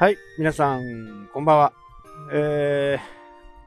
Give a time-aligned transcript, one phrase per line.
[0.00, 1.72] はい、皆さん、こんばんは。
[2.32, 3.00] え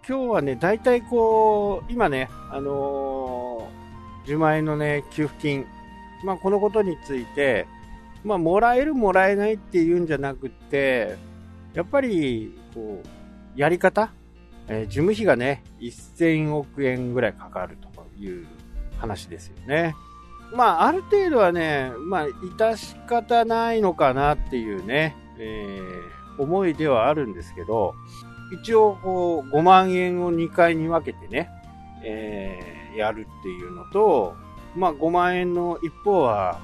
[0.02, 5.66] ー、今日はね、大体こう、今ね、あのー、10万円のね、給付金、
[6.24, 7.68] まあ、このことについて、
[8.24, 11.18] まあ、もらえる、もらえないっていうんじゃなくて、
[11.74, 14.14] やっぱり、こう、やり方、
[14.70, 18.48] えー、事務費がね、1000億円ぐらいかかるという
[19.00, 19.96] 話ですよね。
[20.56, 27.94] まあ、ある程度はね、まあ、致し方ないのかなっていうね、えー思いではあるんですけど、
[28.52, 31.50] 一応こう5万円を2回に分けてね、
[32.04, 34.36] えー、やるっていうのと、
[34.76, 36.60] まあ5万円の一方は、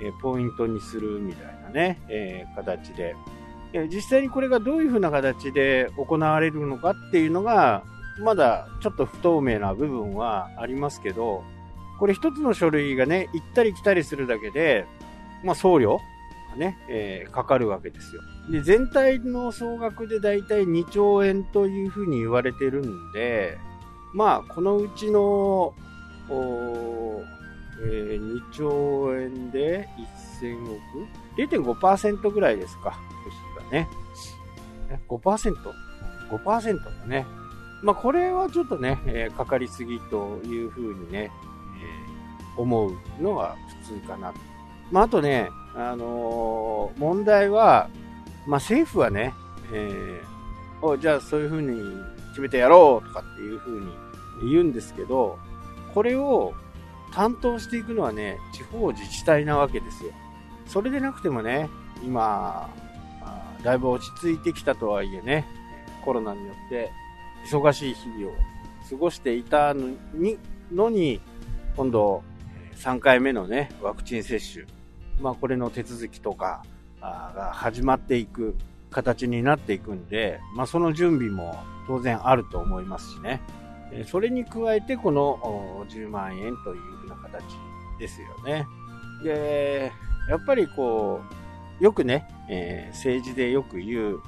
[0.00, 3.16] えー、ポイントにするみたいなね、えー、形で、
[3.72, 7.82] え実際にこれがどういうふうな形で行われるのかっていうのが、
[8.20, 11.42] まだちょっと不透明な部分はありますけど、
[11.98, 14.86] これ一つの書類がね、行ったり来たりするだけで、
[15.42, 16.00] まあ送料
[16.54, 18.22] ね、えー、かかるわけですよ。
[18.50, 23.58] で、全体の総額でだいたい2兆円というふうに言われてるんで、
[24.12, 25.74] まあ、このうちの、
[26.28, 29.88] えー、2兆円で
[30.40, 32.98] 1000億 ?0.5% ぐらいですか。
[33.24, 33.88] そしたらね。
[35.08, 37.26] 5%?5% だね。
[37.82, 41.30] まあ、これはちょっとね、えー、かかりすぎというふうにね、
[42.54, 44.32] えー、思うのが普通かな。
[44.90, 47.88] まあ、あとね、あのー、問題は、
[48.46, 49.34] まあ、政府はね、
[49.72, 51.80] えー、おじゃあそういうふうに
[52.30, 55.38] 決めてやろうとかっていうふうに言うんですけど、
[55.94, 56.54] これを
[57.12, 60.10] 担当していくのはね、地方自治体なわけですよ。
[60.66, 61.68] それでなくてもね、
[62.02, 62.68] 今、
[63.62, 65.46] だいぶ落ち着いてきたとはいえね、
[66.04, 66.90] コロナによって
[67.46, 68.34] 忙しい日々を
[68.90, 70.38] 過ごしていたのに、
[70.72, 71.20] のに
[71.76, 72.22] 今度
[72.76, 74.66] 3回目のね、ワクチン接種、
[75.20, 76.62] まあ、これの手続きとか
[77.00, 78.56] が始まっていく
[78.90, 83.40] 形になっていくんで、まあ、その準備も当然あると思いますしね。
[84.06, 87.44] それに加えてこの10万円というふうな形
[87.98, 88.66] ですよね。
[89.22, 89.92] で、
[90.28, 91.20] やっぱりこ
[91.80, 94.20] う、よくね、えー、政治でよく言う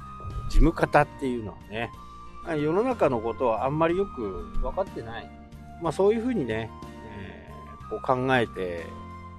[0.49, 1.91] 事務方っていうのはね、
[2.55, 5.29] 世の中のことはあんまりよく分かってない。
[5.81, 6.71] まあそういうふうにね、
[7.19, 8.85] えー、こう考えて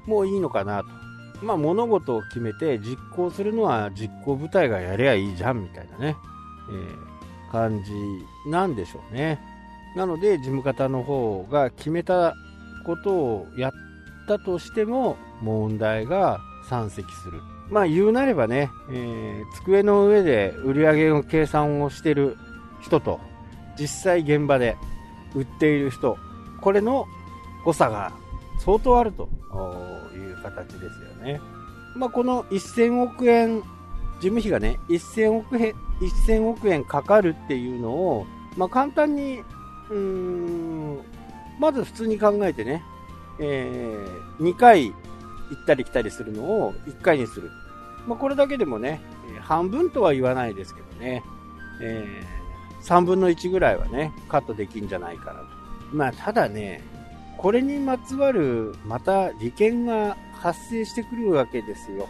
[0.06, 1.07] もういいのかなと。
[1.42, 6.16] まあ、物事を決めて実行するのは実行部隊がやりゃいいじゃんみたいなね、
[6.70, 7.92] えー、感じ
[8.50, 9.40] なんでしょうね。
[9.96, 12.34] なので、事務方の方が決めた
[12.84, 13.72] ことをやっ
[14.26, 17.40] たとしても問題が山積する。
[17.70, 22.36] まあ言うなればね、えー、机の上で売り上げの計算をしてる
[22.80, 23.20] 人と
[23.78, 24.76] 実際現場で
[25.34, 26.16] 売っている人、
[26.60, 27.06] これの
[27.64, 28.12] 誤差が
[28.64, 29.28] 相当あると
[30.50, 31.40] 形ですよね。
[31.94, 33.60] まあ、この1000億円、
[34.20, 38.26] 事務費がね、1000億円、1000億円かかるっていうのを、
[38.56, 39.40] まあ、簡単に、
[39.90, 41.00] うーん、
[41.58, 42.82] まず普通に考えてね、
[43.38, 44.94] えー、2回行
[45.60, 47.50] ったり来たりするのを1回にする。
[48.06, 49.00] まあ、これだけでもね、
[49.40, 51.22] 半分とは言わないですけどね、
[51.82, 55.46] えー、3分の1ぐらいはね、カットできんじゃないかなと。
[55.92, 56.82] まあ、ただね、
[57.36, 62.08] これにまつわる、また利権が発生してくるわけですよ。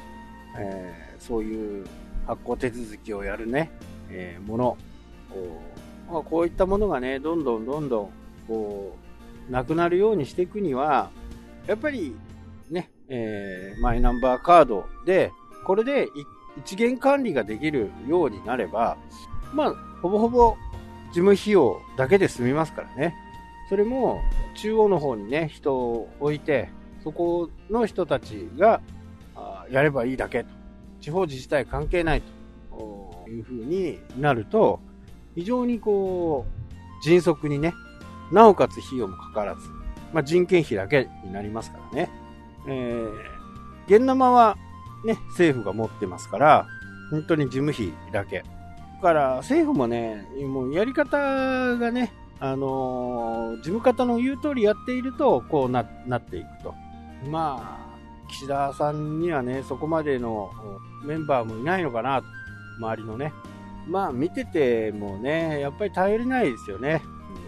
[0.56, 1.86] えー、そういう
[2.26, 3.70] 発行手続きをやるね、
[4.10, 4.76] えー、もの。
[6.10, 8.10] まあ、こういったものがね、どんどんどんどん、
[8.46, 8.96] こ
[9.48, 11.10] う、なくなるようにしていくには、
[11.66, 12.16] やっぱり、
[12.70, 15.32] ね、えー、マイナンバーカードで、
[15.64, 16.08] これで
[16.56, 18.96] 一元管理ができるようになれば、
[19.52, 20.56] まあ、ほぼほぼ
[21.08, 23.14] 事務費用だけで済みますからね。
[23.68, 24.20] それも
[24.54, 26.70] 中央の方にね、人を置いて、
[27.02, 28.80] そこの人たちが
[29.70, 30.58] やればいいだけと。
[31.00, 32.22] 地方自治体関係ない
[32.70, 34.80] というふうになると、
[35.34, 37.72] 非常にこう、迅速にね、
[38.32, 39.68] なおかつ費用もかからず、
[40.12, 42.10] まあ、人件費だけになりますからね。
[42.66, 43.12] えー、
[43.86, 44.56] 現生は
[45.04, 46.66] ね、政府が持ってますから、
[47.10, 48.38] 本当に事務費だけ。
[48.38, 51.16] だから政府もね、もうやり方
[51.76, 56.74] がね、あのー、事務方の言う通りやっていると、こうななっていくと。
[57.26, 60.50] まあ、岸田さんにはね、そこまでの
[61.04, 62.22] メンバーもいないのかな、
[62.78, 63.32] 周りのね。
[63.88, 67.02] まあ、見ててもね、やっぱり頼りないですよね。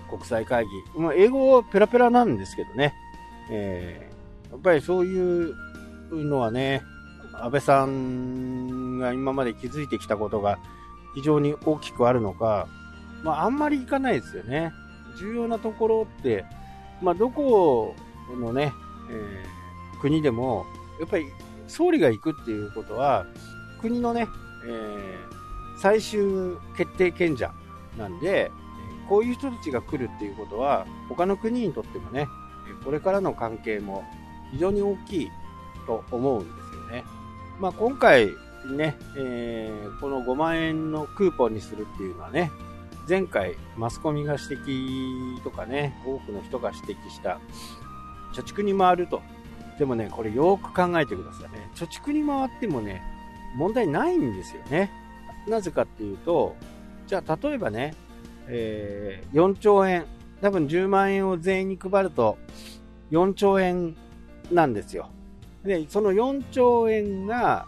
[0.08, 0.70] 国際会議。
[1.00, 2.94] まあ、英語ペラペラなんですけどね。
[3.50, 5.54] えー、やっぱりそういう
[6.10, 6.82] のはね、
[7.34, 10.58] 安倍さんが今まで築いてきたことが
[11.14, 12.68] 非常に大きくあるのか、
[13.22, 14.72] まあ、あんまり行かないですよね。
[15.18, 16.44] 重要なところって、
[17.02, 17.94] まあ、どこ
[18.38, 18.72] のね、
[19.10, 19.59] えー、
[20.00, 20.66] 国でも、
[20.98, 21.26] やっぱり
[21.66, 23.26] 総理が行くっていうことは、
[23.80, 24.28] 国のね、
[24.66, 27.52] えー、最終決定権者
[27.96, 28.50] なんで、
[29.08, 32.28] こういう人たちが来るっていうことは、他の国にとってもね、
[32.84, 34.04] これからの関係も
[34.52, 35.30] 非常に大きい
[35.86, 37.04] と思うんですよね。
[37.58, 38.28] まあ、今回
[38.76, 42.50] ね、えー、この5万円のクーポンにするっていうのはね、
[43.08, 47.40] 前回マスコミが指摘とかね、多くの人が指摘した
[48.32, 49.22] 貯蓄に回ると。
[49.80, 51.70] でもね、これよく考えてくださいね。
[51.74, 53.02] 貯蓄に回ってもね、
[53.56, 54.90] 問題ないんですよね。
[55.48, 56.54] なぜかっていうと、
[57.06, 57.94] じゃあ例えばね、
[58.46, 60.04] えー、4兆円、
[60.42, 62.36] 多分10万円を全員に配ると
[63.10, 63.96] 4兆円
[64.52, 65.08] なんですよ。
[65.64, 67.64] で、その4兆円が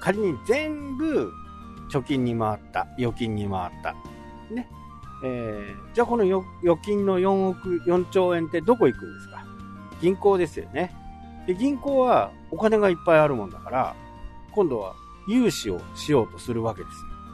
[0.00, 1.32] 仮に全部
[1.90, 3.96] 貯金に回った、預金に回った。
[4.54, 4.68] ね。
[5.24, 6.40] えー、じゃあこの預
[6.84, 9.44] 金の4億、4兆円ってどこ行くんですか？
[10.00, 10.94] 銀行ですよね。
[11.48, 13.96] で、銀行はお金がいっぱいあるもんだから、
[14.52, 14.94] 今度は
[15.26, 16.90] 融資をしようとするわけで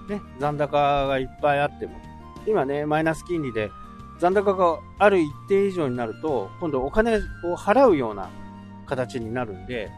[0.08, 0.12] す。
[0.12, 0.22] ね。
[0.38, 2.00] 残高がいっぱいあっても。
[2.46, 3.72] 今ね、マイナス金利で
[4.20, 8.30] 残高がある一定以上になると、今度お金を払うような
[8.86, 9.90] 形になるんで、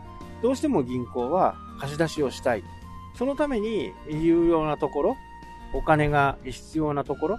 [0.42, 2.64] どうしても銀行は貸し出しをしたい。
[3.18, 5.16] そのために有用なところ、
[5.74, 7.38] お金が必要なところ、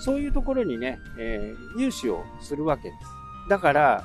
[0.00, 3.48] そういうところにね、えー、融資をするわけです。
[3.48, 4.04] だから、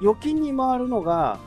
[0.00, 1.38] 預金に回るのが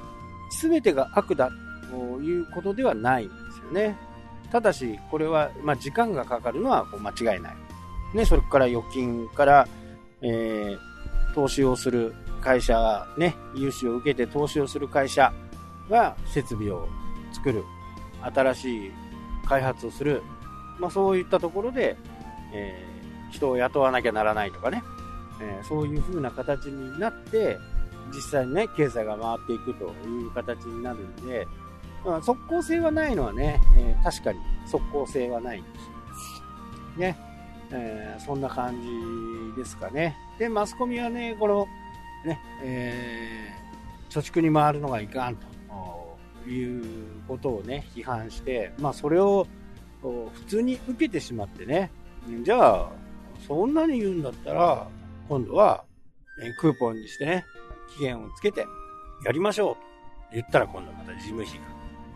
[0.70, 1.52] 全てが悪だ
[1.90, 3.98] ということではないんですよね。
[4.52, 7.56] ただし、これは、まあ、時間がかかるのは間違いない。
[8.14, 9.68] ね、それから預金から、
[10.22, 15.34] えー、投資をする会社、ね、融資を受けて投資をする会社
[15.90, 16.88] が設備を
[17.32, 17.64] 作る、
[18.22, 18.92] 新しい
[19.46, 20.22] 開発をする、
[20.80, 21.98] まあ、そういったところで、
[22.54, 24.84] えー、人を雇わなきゃならないとかね、
[25.42, 27.58] えー、そういう風な形になって、
[28.14, 31.48] 実際にね、経済が回っていくという形になるんで、
[32.06, 35.70] まあ、即効性はないのはね、えー、確かに即効性はないんで
[36.96, 37.00] す。
[37.00, 37.18] ね。
[37.72, 38.80] えー、そんな感
[39.56, 40.16] じですかね。
[40.38, 41.68] で、マスコミはね、この、
[42.26, 45.54] ね、えー、貯蓄に回るのがいかんと。
[46.48, 46.84] いう
[47.28, 49.48] ことをね、批判して、まあそれを
[50.02, 51.90] 普通に受けてしまってね、
[52.44, 52.92] じゃあ、
[53.48, 54.88] そんなに言うんだったら、
[55.30, 55.84] 今度は、
[56.60, 57.46] クーポンにしてね、
[57.90, 58.66] 期限をつけて
[59.26, 59.82] やりましょうと
[60.34, 61.66] 言ったら今度また事務費が。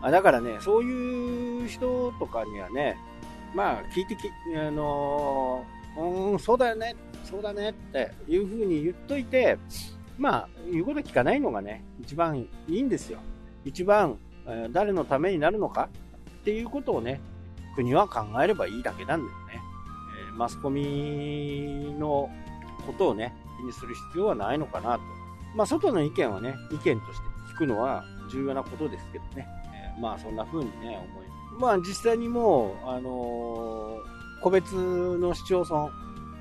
[0.00, 2.96] あだからね、そういう人とかにはね、
[3.54, 6.00] まあ聞いてき、あのー、
[6.32, 6.94] うん、そうだよね、
[7.24, 9.58] そうだねっていうふうに言っといて、
[10.18, 13.20] まあ、言うこと聞かないのがね、一番いいんですよ。
[13.64, 15.88] 一番、え誰のためになるのか
[16.40, 17.20] っていうことをね、
[17.76, 19.60] 国は考えればいいだけなんだよね。
[20.30, 22.28] えマスコミの
[22.84, 25.00] ことをね、気にする必要はないのかなと。
[25.54, 29.46] まあ、外の意見はね、意見として聞くのは重要なことですけどね。
[29.74, 31.28] えー、まあ、そんな風にね、思い
[31.58, 35.90] まあ、実際にもう、あのー、個別の市町村、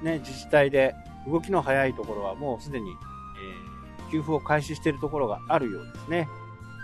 [0.04, 0.94] ね、自治体で
[1.28, 6.28] 動きの早いところはもうすでに、えー、給付を開始しているところがあるようですね。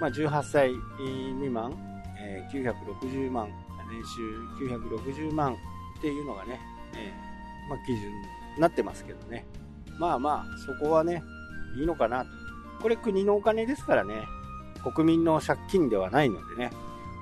[0.02, 1.74] まあ、18歳未満、
[2.20, 3.48] えー、960万、
[3.92, 6.60] 年収960万っていうのがね、
[6.96, 8.12] えー、まあ、基準
[8.56, 9.46] になってますけどね。
[10.00, 11.22] まあまあ、そこはね、
[11.76, 12.32] いいのかなと。
[12.82, 14.28] これ国のお金ですからね、
[14.96, 16.72] 国民の借金ではないのでね、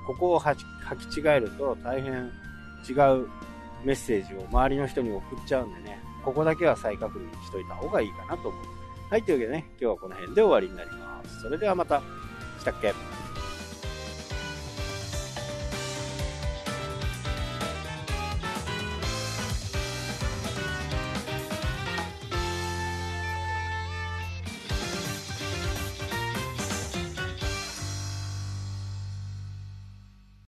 [0.06, 2.30] ここを履き違えると大変
[2.88, 3.28] 違う
[3.84, 8.64] メッセージを周りの人に送っちゃうんでね、ここだけは再確認しといた方がいいかなと思う。
[9.10, 11.42] はい、というわけでね、今日はこの辺で終わりになります。
[11.42, 12.02] それではまた。
[12.58, 12.92] したっけ？